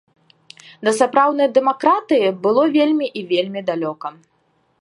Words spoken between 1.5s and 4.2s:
дэмакратыі было вельмі і вельмі далёка.